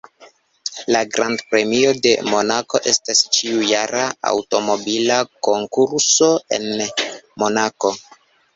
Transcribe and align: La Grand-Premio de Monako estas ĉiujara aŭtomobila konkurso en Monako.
La 0.93 1.01
Grand-Premio 1.17 1.91
de 2.05 2.13
Monako 2.29 2.81
estas 2.93 3.21
ĉiujara 3.37 4.07
aŭtomobila 4.33 5.21
konkurso 5.51 6.33
en 6.59 6.69
Monako. 7.45 7.97